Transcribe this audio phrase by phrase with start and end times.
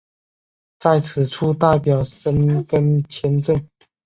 [0.79, 3.67] 在此处代表申根签证。